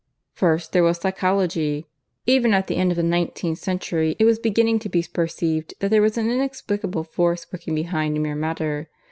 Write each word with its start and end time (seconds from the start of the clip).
"First 0.33 0.71
there 0.71 0.81
was 0.81 0.97
Psychology. 0.97 1.85
"Even 2.25 2.55
at 2.55 2.65
the 2.65 2.75
end 2.77 2.89
of 2.91 2.95
the 2.97 3.03
nineteenth 3.03 3.59
century 3.59 4.15
it 4.17 4.25
was 4.25 4.39
beginning 4.39 4.79
to 4.79 4.89
be 4.89 5.03
perceived 5.13 5.75
that 5.79 5.91
there 5.91 6.01
was 6.01 6.17
an 6.17 6.27
inexplicable 6.31 7.03
force 7.03 7.45
working 7.53 7.75
behind 7.75 8.19
mere 8.19 8.33
matter. 8.33 8.89